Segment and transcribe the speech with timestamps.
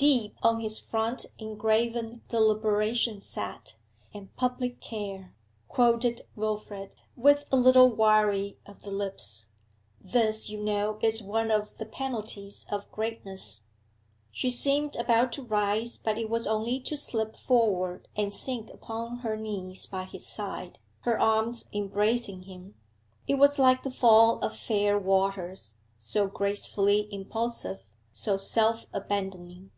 [0.00, 3.74] 'Deep on his front engraven Deliberation sat,
[4.14, 5.34] and public care'
[5.68, 9.48] quoted Wilfrid, with a little wrying of the lips.
[10.00, 13.62] 'This, you know, is one of the penalties of greatness.'
[14.30, 19.16] She seemed about to rise, but it was only to slip forward and sink upon
[19.18, 22.76] her knees by his side, her arms embracing him.
[23.26, 29.72] It was like the fall of fair waters, so gracefully impulsive, so self abandoning.